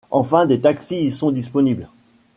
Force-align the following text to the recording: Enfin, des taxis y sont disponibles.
Enfin, 0.09 0.47
des 0.47 0.59
taxis 0.61 0.95
y 0.99 1.11
sont 1.11 1.29
disponibles. 1.31 1.87